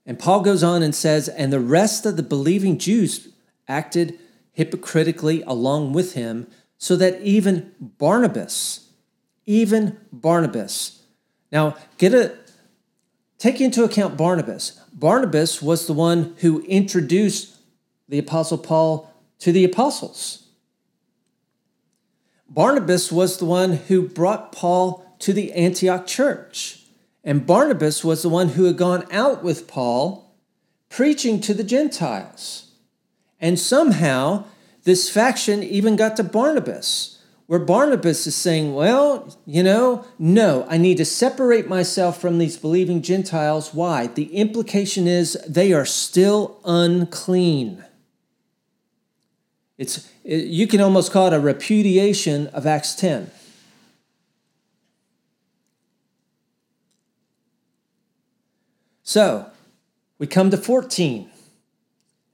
And 0.06 0.18
Paul 0.18 0.42
goes 0.42 0.62
on 0.62 0.82
and 0.82 0.94
says, 0.94 1.28
and 1.28 1.52
the 1.52 1.60
rest 1.60 2.04
of 2.04 2.16
the 2.16 2.22
believing 2.22 2.78
Jews 2.78 3.28
acted 3.66 4.18
hypocritically 4.54 5.42
along 5.42 5.92
with 5.92 6.14
him, 6.14 6.48
so 6.78 6.96
that 6.96 7.20
even 7.20 7.72
Barnabas, 7.80 8.90
even 9.46 9.98
Barnabas, 10.12 11.02
now 11.52 11.76
get 11.98 12.14
a 12.14 12.34
Take 13.44 13.60
into 13.60 13.84
account 13.84 14.16
Barnabas. 14.16 14.80
Barnabas 14.90 15.60
was 15.60 15.86
the 15.86 15.92
one 15.92 16.34
who 16.38 16.62
introduced 16.62 17.56
the 18.08 18.18
Apostle 18.18 18.56
Paul 18.56 19.12
to 19.40 19.52
the 19.52 19.64
apostles. 19.64 20.46
Barnabas 22.48 23.12
was 23.12 23.36
the 23.36 23.44
one 23.44 23.72
who 23.72 24.08
brought 24.08 24.50
Paul 24.50 25.04
to 25.18 25.34
the 25.34 25.52
Antioch 25.52 26.06
church. 26.06 26.84
And 27.22 27.46
Barnabas 27.46 28.02
was 28.02 28.22
the 28.22 28.30
one 28.30 28.50
who 28.50 28.64
had 28.64 28.78
gone 28.78 29.04
out 29.10 29.44
with 29.44 29.68
Paul 29.68 30.34
preaching 30.88 31.38
to 31.42 31.52
the 31.52 31.64
Gentiles. 31.64 32.63
And 33.40 33.58
somehow, 33.58 34.44
this 34.84 35.10
faction 35.10 35.62
even 35.62 35.96
got 35.96 36.16
to 36.16 36.24
Barnabas 36.24 37.14
where 37.46 37.58
Barnabas 37.58 38.26
is 38.26 38.34
saying, 38.34 38.74
Well, 38.74 39.36
you 39.46 39.62
know, 39.62 40.04
no, 40.18 40.66
I 40.68 40.78
need 40.78 40.96
to 40.98 41.04
separate 41.04 41.68
myself 41.68 42.20
from 42.20 42.38
these 42.38 42.56
believing 42.56 43.02
Gentiles. 43.02 43.74
Why? 43.74 44.06
The 44.06 44.34
implication 44.34 45.06
is 45.06 45.38
they 45.46 45.72
are 45.72 45.84
still 45.84 46.58
unclean. 46.64 47.84
It's, 49.76 50.08
you 50.22 50.66
can 50.66 50.80
almost 50.80 51.12
call 51.12 51.26
it 51.26 51.32
a 51.32 51.40
repudiation 51.40 52.46
of 52.48 52.66
Acts 52.66 52.94
10. 52.94 53.30
So, 59.02 59.50
we 60.18 60.26
come 60.26 60.50
to 60.50 60.56
14. 60.56 61.30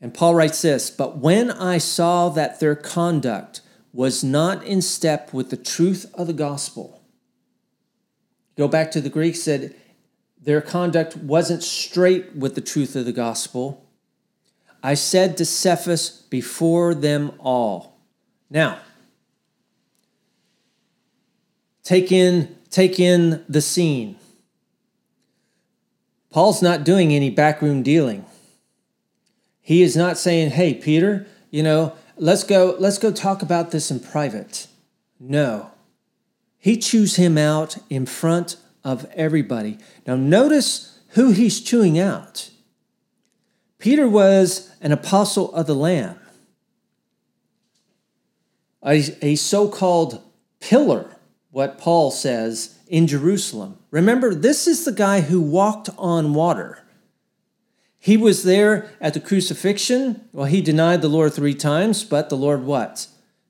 And 0.01 0.15
Paul 0.15 0.35
writes 0.35 0.63
this 0.63 0.91
But 0.91 1.19
when 1.19 1.51
I 1.51 1.79
saw 1.79 2.29
that 2.31 2.61
their 2.61 2.75
conduct, 2.75 3.61
was 3.93 4.23
not 4.23 4.63
in 4.65 4.83
step 4.83 5.33
with 5.33 5.51
the 5.51 5.57
truth 5.57 6.07
of 6.15 6.27
the 6.27 6.33
gospel. 6.33 7.03
Go 8.57 8.69
back 8.69 8.91
to 8.93 9.01
the 9.01 9.11
Greek 9.11 9.37
said 9.37 9.75
their 10.41 10.61
conduct 10.61 11.17
wasn't 11.17 11.63
straight 11.63 12.35
with 12.35 12.55
the 12.55 12.61
truth 12.61 12.97
of 12.97 13.05
the 13.05 13.13
gospel. 13.13 13.87
I 14.83 14.95
said 14.95 15.37
to 15.37 15.45
Cephas 15.45 16.11
before 16.31 16.95
them 16.95 17.33
all. 17.39 17.99
Now, 18.49 18.79
take 21.83 22.11
in 22.11 22.57
take 22.71 23.01
in 23.01 23.45
the 23.49 23.61
scene. 23.61 24.17
Paul's 26.31 26.63
not 26.63 26.85
doing 26.85 27.13
any 27.13 27.29
backroom 27.29 27.83
dealing. 27.83 28.25
He 29.61 29.83
is 29.83 29.97
not 29.97 30.19
saying, 30.19 30.51
"Hey 30.51 30.75
Peter, 30.75 31.27
you 31.51 31.63
know, 31.63 31.95
let's 32.17 32.45
go 32.45 32.77
let's 32.79 32.99
go 32.99 33.13
talk 33.13 33.43
about 33.43 33.71
this 33.71 33.91
in 33.91 34.01
private. 34.01 34.67
No. 35.19 35.71
He 36.59 36.77
chews 36.77 37.17
him 37.17 37.39
out 37.39 37.79
in 37.89 38.07
front 38.07 38.57
of 38.85 39.07
everybody. 39.15 39.79
Now 40.07 40.17
notice 40.17 40.99
who 41.11 41.33
he's 41.33 41.61
chewing 41.61 41.99
out. 41.99 42.51
Peter 43.79 44.09
was 44.09 44.71
an 44.81 44.93
apostle 44.93 45.53
of 45.55 45.67
the 45.67 45.75
lamb 45.75 46.21
a, 48.85 49.03
a 49.23 49.35
so-called 49.37 50.23
pillar 50.61 51.17
what 51.51 51.79
paul 51.79 52.11
says 52.11 52.79
in 52.89 53.07
jerusalem. 53.07 53.79
Remember 53.91 54.35
this 54.35 54.67
is 54.67 54.85
the 54.85 54.93
guy 54.93 55.21
who 55.21 55.41
walked 55.41 55.91
on 55.99 56.35
water 56.35 56.85
he 58.03 58.17
was 58.17 58.45
there 58.45 58.91
at 58.99 59.13
the 59.13 59.21
crucifixion. 59.21 60.25
Well, 60.33 60.47
he 60.47 60.63
denied 60.63 61.03
the 61.03 61.09
Lord 61.09 61.35
three 61.35 61.55
times, 61.55 62.03
but 62.03 62.31
the 62.31 62.37
Lord 62.37 62.65
what? 62.65 63.07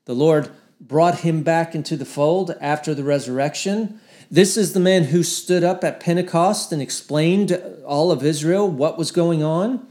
The 0.06 0.14
Lord 0.14 0.50
brought 0.80 1.20
him 1.20 1.44
back 1.44 1.74
into 1.74 1.96
the 1.96 2.04
fold 2.04 2.56
after 2.60 2.92
the 2.92 3.04
resurrection. 3.04 4.00
This 4.28 4.56
is 4.56 4.72
the 4.72 4.80
man 4.80 5.04
who 5.04 5.22
stood 5.22 5.62
up 5.62 5.84
at 5.84 6.00
Pentecost 6.00 6.72
and 6.72 6.82
explained 6.82 7.56
all 7.86 8.10
of 8.10 8.24
Israel 8.24 8.68
what 8.68 8.98
was 8.98 9.12
going 9.12 9.42
on, 9.42 9.86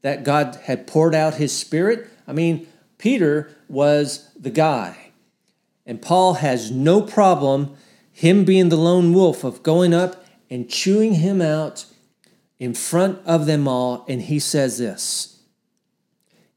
that 0.00 0.24
God 0.24 0.58
had 0.64 0.86
poured 0.86 1.14
out 1.14 1.34
his 1.34 1.56
spirit. 1.56 2.08
I 2.26 2.32
mean, 2.32 2.66
Peter 2.96 3.54
was 3.68 4.30
the 4.34 4.50
guy. 4.50 4.96
And 5.84 6.00
Paul 6.00 6.34
has 6.34 6.70
no 6.70 7.02
problem, 7.02 7.76
him 8.10 8.44
being 8.44 8.70
the 8.70 8.76
lone 8.76 9.12
wolf, 9.12 9.44
of 9.44 9.62
going 9.62 9.92
up 9.92 10.24
and 10.48 10.70
chewing 10.70 11.14
him 11.14 11.42
out 11.42 11.84
in 12.64 12.72
front 12.72 13.18
of 13.26 13.44
them 13.44 13.68
all, 13.68 14.06
and 14.08 14.22
he 14.22 14.38
says 14.38 14.78
this 14.78 15.38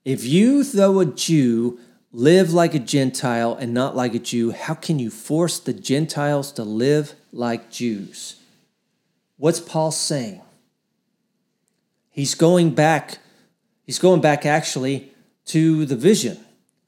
If 0.06 0.24
you, 0.24 0.64
though 0.64 1.02
a 1.02 1.06
Jew, 1.06 1.80
live 2.14 2.54
like 2.54 2.74
a 2.74 2.80
Gentile 2.80 3.56
and 3.56 3.74
not 3.74 3.94
like 3.94 4.16
a 4.16 4.20
Jew, 4.20 4.52
how 4.52 4.74
can 4.74 5.00
you 5.00 5.10
force 5.10 5.60
the 5.60 5.74
Gentiles 5.74 6.54
to 6.54 6.64
live 6.64 7.14
like 7.34 7.70
Jews? 7.70 8.40
What's 9.36 9.60
Paul 9.60 9.92
saying? 9.92 10.42
He's 12.10 12.36
going 12.36 12.74
back, 12.74 13.18
he's 13.86 14.00
going 14.00 14.22
back 14.22 14.46
actually 14.46 15.12
to 15.48 15.86
the 15.86 15.98
vision. 15.98 16.40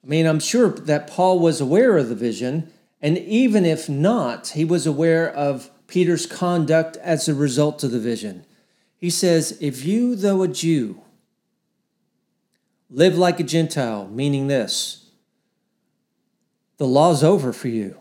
I 0.01 0.07
mean, 0.07 0.25
I'm 0.25 0.39
sure 0.39 0.69
that 0.69 1.07
Paul 1.07 1.39
was 1.39 1.59
aware 1.59 1.97
of 1.97 2.07
the 2.07 2.15
vision, 2.15 2.71
and 3.01 3.17
even 3.17 3.65
if 3.65 3.89
not, 3.89 4.47
he 4.49 4.63
was 4.63 4.87
aware 4.87 5.29
of 5.29 5.69
Peter's 5.87 6.25
conduct 6.25 6.95
as 6.97 7.27
a 7.27 7.35
result 7.35 7.83
of 7.83 7.91
the 7.91 7.99
vision. 7.99 8.45
He 8.99 9.09
says, 9.09 9.57
If 9.61 9.85
you, 9.85 10.15
though 10.15 10.43
a 10.43 10.47
Jew, 10.47 11.01
live 12.89 13.17
like 13.17 13.39
a 13.39 13.43
Gentile, 13.43 14.07
meaning 14.09 14.47
this, 14.47 15.09
the 16.77 16.87
law's 16.87 17.23
over 17.23 17.51
for 17.53 17.69
you. 17.69 17.97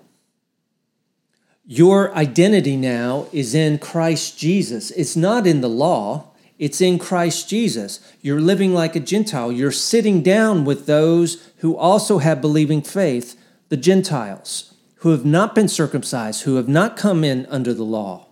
Your 1.64 2.14
identity 2.14 2.76
now 2.76 3.26
is 3.30 3.54
in 3.54 3.78
Christ 3.78 4.38
Jesus. 4.38 4.90
It's 4.92 5.16
not 5.16 5.46
in 5.46 5.60
the 5.60 5.68
law, 5.68 6.30
it's 6.58 6.80
in 6.80 6.98
Christ 6.98 7.48
Jesus. 7.48 8.00
You're 8.20 8.40
living 8.40 8.74
like 8.74 8.96
a 8.96 9.00
Gentile. 9.00 9.52
You're 9.52 9.70
sitting 9.70 10.22
down 10.22 10.64
with 10.64 10.86
those 10.86 11.50
who 11.58 11.76
also 11.76 12.18
have 12.18 12.40
believing 12.40 12.82
faith, 12.82 13.38
the 13.68 13.76
Gentiles, 13.76 14.74
who 14.96 15.10
have 15.10 15.24
not 15.24 15.54
been 15.54 15.68
circumcised, 15.68 16.42
who 16.42 16.56
have 16.56 16.68
not 16.68 16.96
come 16.96 17.22
in 17.22 17.46
under 17.46 17.74
the 17.74 17.84
law. 17.84 18.27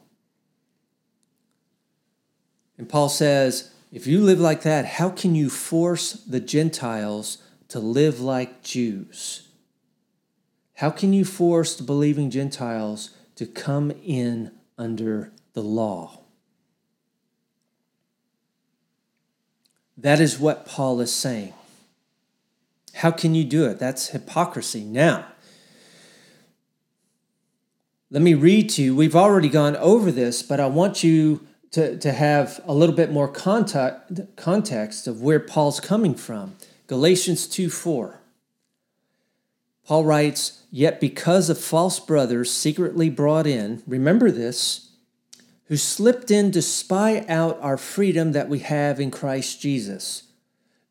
And 2.78 2.88
Paul 2.88 3.08
says, 3.08 3.70
if 3.92 4.06
you 4.06 4.20
live 4.20 4.40
like 4.40 4.62
that, 4.62 4.84
how 4.84 5.08
can 5.10 5.34
you 5.34 5.48
force 5.48 6.12
the 6.12 6.40
Gentiles 6.40 7.38
to 7.68 7.78
live 7.78 8.20
like 8.20 8.62
Jews? 8.62 9.48
How 10.74 10.90
can 10.90 11.12
you 11.12 11.24
force 11.24 11.74
the 11.74 11.82
believing 11.82 12.30
Gentiles 12.30 13.10
to 13.36 13.46
come 13.46 13.90
in 14.04 14.52
under 14.76 15.32
the 15.54 15.62
law? 15.62 16.20
That 19.96 20.20
is 20.20 20.38
what 20.38 20.66
Paul 20.66 21.00
is 21.00 21.14
saying. 21.14 21.54
How 22.96 23.10
can 23.10 23.34
you 23.34 23.44
do 23.44 23.64
it? 23.66 23.78
That's 23.78 24.08
hypocrisy. 24.08 24.84
Now, 24.84 25.26
let 28.10 28.22
me 28.22 28.34
read 28.34 28.68
to 28.70 28.82
you. 28.82 28.94
We've 28.94 29.16
already 29.16 29.48
gone 29.48 29.76
over 29.76 30.12
this, 30.12 30.42
but 30.42 30.60
I 30.60 30.66
want 30.66 31.02
you 31.02 31.46
to, 31.76 31.94
to 31.98 32.10
have 32.10 32.58
a 32.64 32.72
little 32.72 32.94
bit 32.94 33.12
more 33.12 33.28
context, 33.28 34.22
context 34.34 35.06
of 35.06 35.20
where 35.20 35.38
Paul's 35.38 35.78
coming 35.78 36.14
from. 36.14 36.56
Galatians 36.86 37.46
2 37.46 37.68
4. 37.68 38.18
Paul 39.84 40.04
writes, 40.06 40.62
Yet 40.70 41.02
because 41.02 41.50
of 41.50 41.58
false 41.58 42.00
brothers 42.00 42.50
secretly 42.50 43.10
brought 43.10 43.46
in, 43.46 43.82
remember 43.86 44.30
this, 44.30 44.88
who 45.66 45.76
slipped 45.76 46.30
in 46.30 46.50
to 46.52 46.62
spy 46.62 47.26
out 47.28 47.58
our 47.60 47.76
freedom 47.76 48.32
that 48.32 48.48
we 48.48 48.60
have 48.60 48.98
in 48.98 49.10
Christ 49.10 49.60
Jesus. 49.60 50.22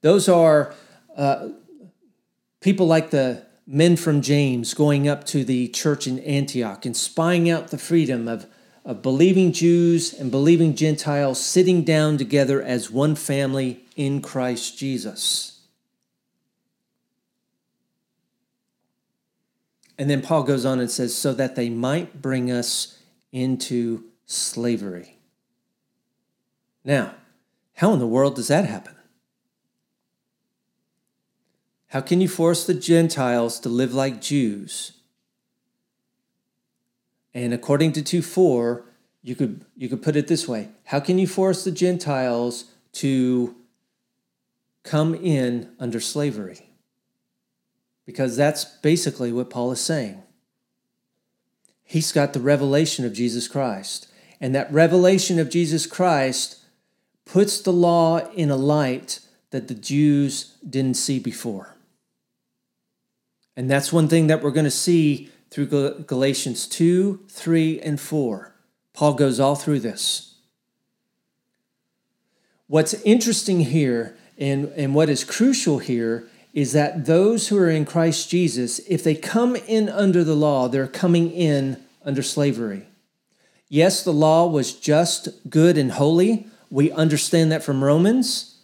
Those 0.02 0.30
are 0.30 0.76
uh, 1.18 1.50
people 2.62 2.86
like 2.86 3.10
the 3.10 3.44
men 3.66 3.96
from 3.96 4.22
James 4.22 4.76
going 4.76 5.08
up 5.08 5.24
to 5.26 5.44
the 5.44 5.68
church 5.70 6.06
in 6.06 6.20
Antioch 6.20 6.86
and 6.86 6.96
spying 6.96 7.50
out 7.50 7.70
the 7.70 7.80
freedom 7.80 8.28
of, 8.28 8.46
of 8.86 9.02
believing 9.02 9.52
Jews 9.52 10.14
and 10.14 10.30
believing 10.30 10.76
Gentiles 10.76 11.44
sitting 11.44 11.84
down 11.84 12.18
together 12.18 12.62
as 12.62 12.92
one 12.92 13.16
family 13.16 13.84
in 13.96 14.22
Christ 14.22 14.78
Jesus. 14.78 15.60
And 19.98 20.10
then 20.10 20.22
Paul 20.22 20.44
goes 20.44 20.66
on 20.66 20.80
and 20.80 20.92
says, 20.92 21.16
so 21.16 21.34
that 21.34 21.56
they 21.56 21.70
might 21.70 22.22
bring 22.22 22.52
us 22.52 23.00
into 23.32 24.04
slavery. 24.26 25.18
Now, 26.84 27.16
how 27.76 27.92
in 27.94 28.00
the 28.00 28.08
world 28.08 28.36
does 28.36 28.50
that 28.50 28.66
happen? 28.66 28.96
How 31.88 32.02
can 32.02 32.22
you 32.22 32.28
force 32.28 32.66
the 32.66 32.74
Gentiles 32.74 33.60
to 33.62 33.70
live 33.70 33.94
like 33.94 34.22
Jews? 34.22 34.92
And 37.36 37.54
according 37.54 37.92
to 37.92 38.02
2 38.02 38.22
4, 38.24 38.86
you 39.22 39.36
could, 39.36 39.66
you 39.76 39.90
could 39.90 40.02
put 40.02 40.16
it 40.16 40.28
this 40.28 40.48
way 40.48 40.70
How 40.86 41.00
can 41.00 41.20
you 41.20 41.28
force 41.28 41.64
the 41.64 41.72
Gentiles 41.72 42.66
to 42.94 43.56
come 44.84 45.14
in 45.14 45.70
under 45.80 46.00
slavery? 46.00 46.70
Because 48.06 48.38
that's 48.38 48.64
basically 48.64 49.32
what 49.32 49.50
Paul 49.50 49.72
is 49.72 49.82
saying. 49.82 50.24
He's 51.84 52.12
got 52.12 52.34
the 52.34 52.40
revelation 52.40 53.06
of 53.06 53.14
Jesus 53.14 53.48
Christ. 53.48 54.08
And 54.40 54.54
that 54.56 54.72
revelation 54.72 55.40
of 55.40 55.50
Jesus 55.50 55.86
Christ 55.86 56.60
puts 57.26 57.60
the 57.60 57.74
law 57.74 58.20
in 58.34 58.52
a 58.52 58.56
light 58.56 59.20
that 59.50 59.68
the 59.68 59.76
Jews 59.76 60.56
didn't 60.68 60.98
see 60.98 61.20
before. 61.20 61.76
And 63.56 63.70
that's 63.70 63.94
one 63.94 64.08
thing 64.08 64.28
that 64.28 64.44
we're 64.44 64.52
going 64.52 64.66
to 64.66 64.72
see 64.72 65.32
through 65.56 66.04
Galatians 66.06 66.68
2, 66.68 67.22
3, 67.30 67.80
and 67.80 67.98
4. 67.98 68.54
Paul 68.92 69.14
goes 69.14 69.40
all 69.40 69.56
through 69.56 69.80
this. 69.80 70.36
What's 72.68 72.94
interesting 73.06 73.62
here 73.62 74.18
and, 74.38 74.66
and 74.76 74.94
what 74.94 75.08
is 75.08 75.24
crucial 75.24 75.80
here 75.80 76.28
is 76.52 76.74
that 76.74 77.06
those 77.06 77.48
who 77.48 77.58
are 77.58 77.70
in 77.70 77.86
Christ 77.86 78.30
Jesus, 78.30 78.80
if 78.80 79.02
they 79.02 79.16
come 79.16 79.56
in 79.56 79.88
under 79.88 80.26
the 80.26 80.36
law, 80.36 80.68
they're 80.68 80.88
coming 80.88 81.32
in 81.32 81.82
under 82.04 82.22
slavery. 82.22 82.88
Yes, 83.70 84.04
the 84.04 84.12
law 84.12 84.48
was 84.48 84.74
just, 84.74 85.30
good, 85.50 85.78
and 85.78 85.94
holy. 85.94 86.48
We 86.70 86.92
understand 86.92 87.54
that 87.54 87.64
from 87.64 87.82
Romans. 87.82 88.58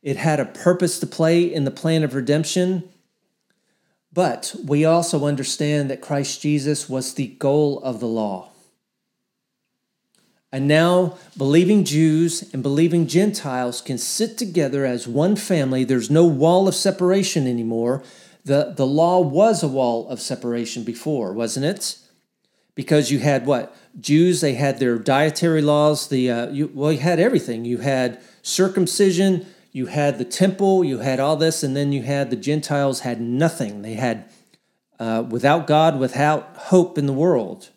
It 0.00 0.16
had 0.16 0.38
a 0.38 0.44
purpose 0.44 1.00
to 1.00 1.08
play 1.08 1.42
in 1.42 1.64
the 1.64 1.72
plan 1.72 2.04
of 2.04 2.14
redemption. 2.14 2.88
But 4.12 4.54
we 4.64 4.84
also 4.84 5.24
understand 5.24 5.90
that 5.90 6.00
Christ 6.00 6.42
Jesus 6.42 6.88
was 6.88 7.14
the 7.14 7.28
goal 7.28 7.80
of 7.80 8.00
the 8.00 8.06
law. 8.06 8.50
And 10.52 10.66
now, 10.66 11.16
believing 11.36 11.84
Jews 11.84 12.52
and 12.52 12.60
believing 12.60 13.06
Gentiles 13.06 13.80
can 13.80 13.98
sit 13.98 14.36
together 14.36 14.84
as 14.84 15.06
one 15.06 15.36
family. 15.36 15.84
There's 15.84 16.10
no 16.10 16.24
wall 16.24 16.66
of 16.66 16.74
separation 16.74 17.46
anymore. 17.46 18.02
The, 18.44 18.74
the 18.76 18.86
law 18.86 19.20
was 19.20 19.62
a 19.62 19.68
wall 19.68 20.08
of 20.08 20.20
separation 20.20 20.82
before, 20.82 21.32
wasn't 21.32 21.66
it? 21.66 21.98
Because 22.74 23.12
you 23.12 23.20
had 23.20 23.46
what? 23.46 23.76
Jews, 24.00 24.40
they 24.40 24.54
had 24.54 24.80
their 24.80 24.98
dietary 24.98 25.62
laws. 25.62 26.08
The 26.08 26.30
uh, 26.30 26.50
you, 26.50 26.70
well, 26.74 26.92
you 26.92 26.98
had 26.98 27.20
everything. 27.20 27.64
You 27.64 27.78
had 27.78 28.20
circumcision, 28.42 29.46
you 29.72 29.86
had 29.86 30.18
the 30.18 30.24
temple, 30.24 30.84
you 30.84 30.98
had 30.98 31.20
all 31.20 31.36
this, 31.36 31.62
and 31.62 31.76
then 31.76 31.92
you 31.92 32.02
had 32.02 32.30
the 32.30 32.36
Gentiles 32.36 33.00
had 33.00 33.20
nothing. 33.20 33.82
They 33.82 33.94
had 33.94 34.28
uh, 34.98 35.24
without 35.28 35.66
God, 35.66 35.98
without 35.98 36.56
hope 36.56 36.98
in 36.98 37.06
the 37.06 37.12
world. 37.12 37.70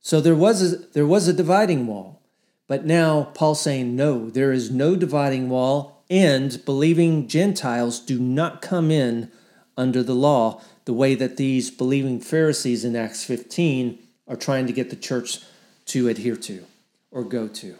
So 0.00 0.20
there 0.20 0.34
was 0.34 0.72
a, 0.72 0.76
there 0.78 1.06
was 1.06 1.28
a 1.28 1.32
dividing 1.32 1.86
wall. 1.86 2.22
But 2.66 2.86
now 2.86 3.24
Paul's 3.34 3.60
saying, 3.60 3.96
no, 3.96 4.30
there 4.30 4.52
is 4.52 4.70
no 4.70 4.96
dividing 4.96 5.48
wall, 5.48 6.04
and 6.08 6.64
believing 6.64 7.28
Gentiles 7.28 8.00
do 8.00 8.18
not 8.18 8.62
come 8.62 8.90
in 8.90 9.30
under 9.76 10.02
the 10.02 10.14
law 10.14 10.60
the 10.84 10.92
way 10.92 11.14
that 11.14 11.36
these 11.36 11.70
believing 11.70 12.20
Pharisees 12.20 12.84
in 12.84 12.96
Acts 12.96 13.24
15 13.24 13.98
are 14.26 14.36
trying 14.36 14.66
to 14.66 14.72
get 14.72 14.90
the 14.90 14.96
church 14.96 15.40
to 15.86 16.08
adhere 16.08 16.36
to 16.36 16.64
or 17.10 17.24
go 17.24 17.48
to. 17.48 17.76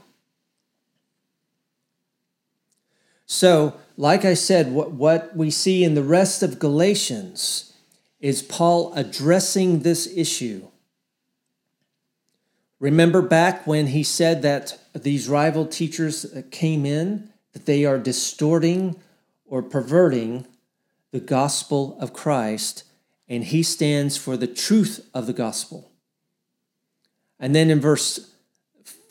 So, 3.33 3.75
like 3.97 4.25
I 4.25 4.35
said, 4.35 4.73
what, 4.73 4.93
what 4.93 5.37
we 5.37 5.51
see 5.51 5.85
in 5.85 5.95
the 5.95 6.03
rest 6.03 6.43
of 6.43 6.59
Galatians 6.59 7.73
is 8.19 8.43
Paul 8.43 8.93
addressing 8.95 9.81
this 9.81 10.12
issue 10.16 10.66
Remember 12.81 13.21
back 13.21 13.66
when 13.66 13.88
he 13.88 14.03
said 14.03 14.40
that 14.40 14.79
these 14.95 15.29
rival 15.29 15.66
teachers 15.66 16.25
came 16.51 16.87
in, 16.87 17.31
that 17.53 17.66
they 17.66 17.85
are 17.85 17.99
distorting 17.99 18.97
or 19.45 19.62
perverting 19.62 20.47
the 21.11 21.21
gospel 21.21 21.97
of 22.01 22.14
Christ, 22.14 22.85
and 23.29 23.45
he 23.45 23.62
stands 23.62 24.16
for 24.16 24.37
the 24.37 24.47
truth 24.47 25.07
of 25.12 25.27
the 25.27 25.35
gospel. 25.35 25.93
And 27.38 27.55
then 27.55 27.69
in 27.69 27.81
verse 27.81 28.30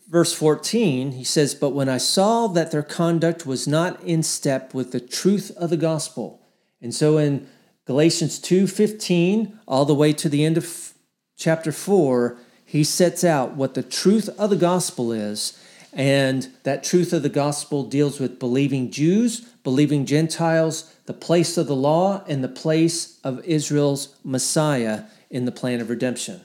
verse 0.09 0.33
14, 0.33 1.13
he 1.13 1.23
says, 1.23 1.55
But 1.55 1.69
when 1.69 1.87
I 1.87 1.97
saw 1.97 2.47
that 2.47 2.71
their 2.71 2.83
conduct 2.83 3.45
was 3.45 3.67
not 3.67 4.03
in 4.03 4.23
step 4.23 4.73
with 4.73 4.91
the 4.91 4.99
truth 4.99 5.51
of 5.55 5.69
the 5.69 5.77
gospel. 5.77 6.41
And 6.81 6.93
so 6.93 7.17
in 7.17 7.47
Galatians 7.85 8.39
2:15, 8.39 9.59
all 9.67 9.85
the 9.85 9.95
way 9.95 10.13
to 10.13 10.29
the 10.29 10.43
end 10.43 10.57
of 10.57 10.93
chapter 11.37 11.71
4, 11.71 12.37
he 12.65 12.83
sets 12.83 13.23
out 13.23 13.55
what 13.55 13.73
the 13.73 13.83
truth 13.83 14.29
of 14.37 14.49
the 14.49 14.55
gospel 14.55 15.11
is. 15.11 15.53
And 15.91 16.49
that 16.63 16.83
truth 16.83 17.13
of 17.13 17.23
the 17.23 17.29
gospel 17.29 17.83
deals 17.83 18.19
with 18.19 18.37
believing 18.37 18.91
Jews, 18.91 19.41
believing 19.63 20.05
Gentiles, 20.05 20.93
the 21.05 21.13
place 21.13 21.57
of 21.57 21.65
the 21.65 21.75
law, 21.75 22.23
and 22.27 22.43
the 22.43 22.47
place 22.47 23.17
of 23.23 23.43
Israel's 23.43 24.09
Messiah 24.23 25.05
in 25.31 25.45
the 25.45 25.51
plan 25.51 25.81
of 25.81 25.89
redemption. 25.89 26.41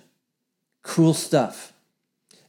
Cool 0.82 1.12
stuff. 1.12 1.74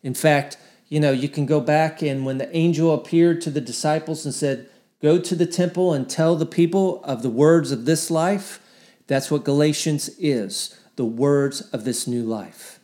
In 0.04 0.14
fact, 0.14 0.56
you 0.88 1.00
know, 1.00 1.12
you 1.12 1.30
can 1.30 1.46
go 1.46 1.60
back 1.60 2.02
and 2.02 2.26
when 2.26 2.38
the 2.38 2.56
angel 2.56 2.94
appeared 2.94 3.42
to 3.42 3.50
the 3.50 3.62
disciples 3.62 4.26
and 4.26 4.34
said, 4.34 4.70
go 5.02 5.20
to 5.20 5.36
the 5.36 5.46
temple 5.46 5.94
and 5.94 6.10
tell 6.10 6.36
the 6.36 6.46
people 6.46 7.04
of 7.04 7.22
the 7.22 7.30
words 7.30 7.72
of 7.72 7.86
this 7.86 8.12
life. 8.12 8.60
That's 9.08 9.30
what 9.30 9.44
Galatians 9.44 10.10
is 10.20 10.80
the 10.96 11.06
words 11.06 11.62
of 11.72 11.84
this 11.84 12.08
new 12.08 12.24
life. 12.24 12.80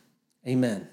Amen. 0.46 0.88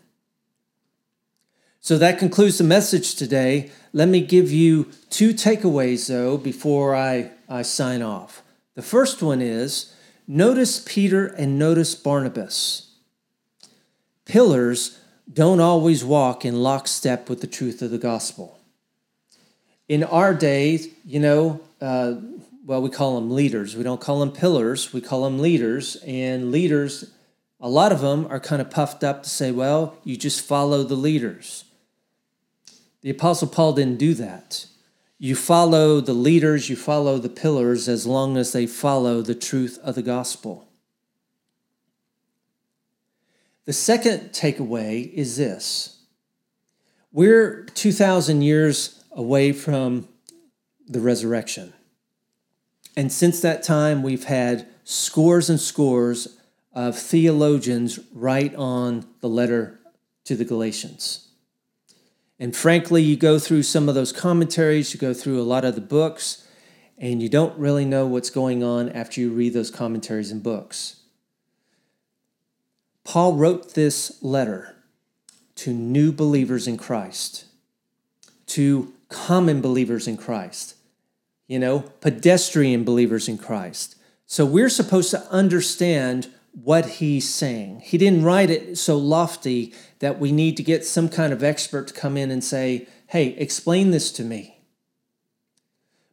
So 1.82 1.98
that 1.98 2.20
concludes 2.20 2.58
the 2.58 2.64
message 2.64 3.16
today. 3.16 3.72
Let 3.94 4.10
me 4.10 4.22
give 4.22 4.52
you 4.52 4.90
two 5.10 5.34
takeaways, 5.34 6.08
though, 6.08 6.38
before 6.38 6.96
I, 6.96 7.32
I 7.48 7.64
sign 7.64 8.02
off. 8.02 8.44
The 8.76 8.82
first 8.82 9.22
one 9.22 9.42
is 9.42 9.94
notice 10.28 10.84
Peter 10.86 11.26
and 11.26 11.58
notice 11.58 11.96
Barnabas. 11.96 12.94
Pillars 14.26 15.00
don't 15.32 15.60
always 15.60 16.04
walk 16.04 16.46
in 16.46 16.62
lockstep 16.62 17.30
with 17.30 17.42
the 17.42 17.48
truth 17.48 17.82
of 17.82 17.92
the 17.92 17.98
gospel 17.98 18.60
in 19.90 20.04
our 20.04 20.36
days, 20.36 20.88
you 21.04 21.20
know, 21.20 21.60
uh, 21.82 22.14
well, 22.66 22.82
we 22.82 22.90
call 22.90 23.16
them 23.16 23.32
leaders. 23.32 23.76
We 23.76 23.84
don't 23.84 24.00
call 24.00 24.20
them 24.20 24.32
pillars. 24.32 24.94
We 24.94 25.02
call 25.02 25.24
them 25.24 25.40
leaders. 25.40 25.98
And 26.06 26.52
leaders, 26.52 27.12
a 27.60 27.68
lot 27.68 27.92
of 27.92 28.00
them 28.00 28.28
are 28.30 28.40
kind 28.40 28.62
of 28.62 28.70
puffed 28.70 29.04
up 29.04 29.24
to 29.24 29.30
say, 29.30 29.52
well, 29.52 29.98
you 30.04 30.16
just 30.16 30.46
follow 30.46 30.84
the 30.84 30.96
leaders. 30.96 31.66
The 33.02 33.10
Apostle 33.10 33.48
Paul 33.48 33.74
didn't 33.74 33.98
do 33.98 34.14
that. 34.14 34.68
You 35.18 35.36
follow 35.36 36.00
the 36.00 36.14
leaders, 36.14 36.70
you 36.70 36.78
follow 36.78 37.18
the 37.18 37.28
pillars 37.28 37.90
as 37.90 38.06
long 38.06 38.38
as 38.38 38.54
they 38.54 38.68
follow 38.68 39.22
the 39.22 39.36
truth 39.36 39.78
of 39.84 39.96
the 39.96 40.02
gospel. 40.02 40.69
The 43.66 43.74
second 43.74 44.32
takeaway 44.32 45.12
is 45.14 45.38
this 45.38 46.00
we're 47.12 47.66
2,000 47.66 48.42
years 48.42 49.04
away 49.12 49.52
from 49.52 50.08
the 50.88 51.00
resurrection. 51.00 51.74
And 52.96 53.12
since 53.12 53.42
that 53.42 53.64
time, 53.64 54.04
we've 54.04 54.26
had 54.26 54.68
scores 54.84 55.50
and 55.50 55.60
scores 55.60 56.38
of 56.74 56.98
theologians 56.98 58.00
write 58.14 58.54
on 58.56 59.06
the 59.22 59.30
letter 59.30 59.80
to 60.26 60.36
the 60.36 60.46
Galatians. 60.46 61.30
And 62.40 62.56
frankly, 62.56 63.04
you 63.04 63.18
go 63.18 63.40
through 63.40 63.64
some 63.64 63.90
of 63.90 63.96
those 63.96 64.12
commentaries, 64.12 64.94
you 64.94 65.00
go 65.00 65.14
through 65.14 65.42
a 65.42 65.44
lot 65.44 65.66
of 65.66 65.76
the 65.76 65.82
books, 65.82 66.48
and 66.98 67.22
you 67.22 67.30
don't 67.30 67.58
really 67.58 67.86
know 67.86 68.06
what's 68.06 68.30
going 68.30 68.64
on 68.64 68.90
after 68.90 69.20
you 69.20 69.32
read 69.32 69.54
those 69.54 69.72
commentaries 69.72 70.32
and 70.32 70.44
books. 70.44 70.99
Paul 73.10 73.34
wrote 73.34 73.74
this 73.74 74.22
letter 74.22 74.76
to 75.56 75.74
new 75.74 76.12
believers 76.12 76.68
in 76.68 76.78
Christ, 76.78 77.46
to 78.46 78.94
common 79.10 79.62
believers 79.62 80.08
in 80.08 80.16
Christ, 80.16 80.76
you 81.48 81.58
know, 81.58 81.80
pedestrian 82.02 82.84
believers 82.84 83.28
in 83.28 83.40
Christ. 83.40 83.96
So 84.28 84.46
we're 84.46 84.70
supposed 84.70 85.10
to 85.10 85.26
understand 85.32 86.28
what 86.52 86.86
he's 86.86 87.28
saying. 87.28 87.80
He 87.80 87.98
didn't 87.98 88.26
write 88.26 88.52
it 88.52 88.78
so 88.78 88.96
lofty 88.96 89.74
that 89.98 90.20
we 90.20 90.32
need 90.32 90.56
to 90.58 90.64
get 90.64 90.86
some 90.86 91.10
kind 91.10 91.34
of 91.34 91.44
expert 91.44 91.88
to 91.88 91.96
come 91.96 92.16
in 92.16 92.30
and 92.30 92.44
say, 92.44 92.88
hey, 93.08 93.30
explain 93.40 93.90
this 93.90 94.12
to 94.12 94.24
me. 94.24 94.60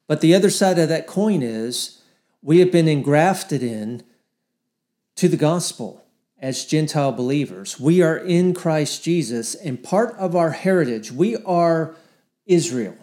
But 0.07 0.23
the 0.23 0.35
other 0.35 0.49
side 0.49 0.79
of 0.79 0.89
that 0.89 1.07
coin 1.07 1.43
is 1.43 2.01
we 2.41 2.61
have 2.61 2.73
been 2.73 2.89
engrafted 2.89 3.63
in 3.63 4.03
to 5.17 5.29
the 5.29 5.37
gospel 5.37 6.06
as 6.39 6.65
Gentile 6.65 7.13
believers. 7.13 7.81
We 7.81 8.03
are 8.03 8.17
in 8.17 8.55
Christ 8.55 9.03
Jesus, 9.03 9.55
and 9.55 9.83
part 9.83 10.15
of 10.17 10.37
our 10.37 10.51
heritage, 10.51 11.11
we 11.11 11.37
are 11.37 11.95
Israel, 12.47 12.97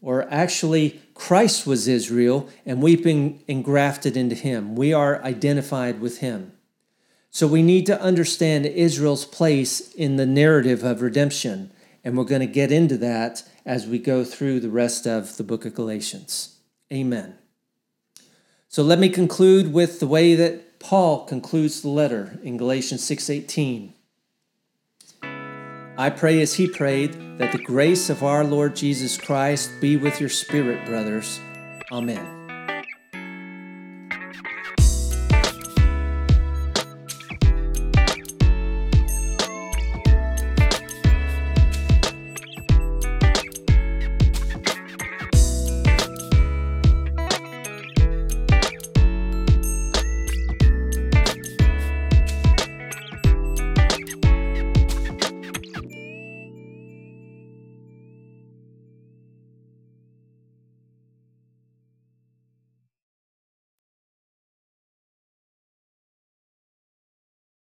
or 0.00 0.30
actually, 0.32 1.00
Christ 1.14 1.66
was 1.66 1.88
Israel, 1.88 2.48
and 2.64 2.80
we've 2.80 3.02
been 3.02 3.40
engrafted 3.48 4.16
into 4.16 4.36
him. 4.36 4.76
We 4.76 4.92
are 4.92 5.22
identified 5.24 6.00
with 6.00 6.18
him. 6.18 6.52
So 7.30 7.46
we 7.46 7.62
need 7.62 7.86
to 7.86 8.00
understand 8.00 8.64
Israel's 8.66 9.24
place 9.24 9.92
in 9.94 10.16
the 10.16 10.26
narrative 10.26 10.84
of 10.84 11.02
redemption, 11.02 11.72
and 12.04 12.16
we're 12.16 12.24
going 12.24 12.40
to 12.40 12.46
get 12.46 12.70
into 12.70 12.96
that 12.98 13.42
as 13.66 13.86
we 13.86 13.98
go 13.98 14.24
through 14.24 14.60
the 14.60 14.70
rest 14.70 15.06
of 15.06 15.36
the 15.36 15.42
book 15.42 15.66
of 15.66 15.74
Galatians. 15.74 16.56
Amen. 16.92 17.36
So 18.68 18.82
let 18.82 18.98
me 18.98 19.08
conclude 19.08 19.72
with 19.72 19.98
the 19.98 20.06
way 20.06 20.34
that 20.36 20.62
Paul 20.78 21.24
concludes 21.24 21.82
the 21.82 21.88
letter 21.88 22.38
in 22.42 22.56
Galatians 22.56 23.02
6:18. 23.02 23.94
I 25.98 26.10
pray 26.10 26.40
as 26.40 26.54
he 26.54 26.68
prayed 26.68 27.38
that 27.38 27.52
the 27.52 27.58
grace 27.58 28.08
of 28.08 28.22
our 28.22 28.44
Lord 28.44 28.76
Jesus 28.76 29.16
Christ 29.16 29.70
be 29.80 29.96
with 29.96 30.20
your 30.20 30.28
spirit, 30.28 30.86
brothers. 30.86 31.40
Amen. 31.90 32.37